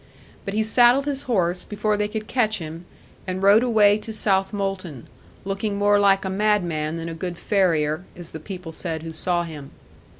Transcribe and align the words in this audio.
But 0.45 0.55
he 0.55 0.63
saddled 0.63 1.05
his 1.05 1.21
horse, 1.29 1.63
before 1.63 1.95
they 1.95 2.07
could 2.07 2.25
catch 2.25 2.57
him, 2.57 2.85
and 3.27 3.43
rode 3.43 3.61
away 3.61 3.99
to 3.99 4.11
Southmolton, 4.11 5.03
looking 5.45 5.75
more 5.77 5.99
like 5.99 6.25
a 6.25 6.29
madman 6.31 6.97
than 6.97 7.07
a 7.07 7.13
good 7.13 7.37
farrier, 7.37 8.03
as 8.15 8.31
the 8.31 8.39
people 8.39 8.71
said 8.71 9.03
who 9.03 9.13
saw 9.13 9.43
him. 9.43 9.69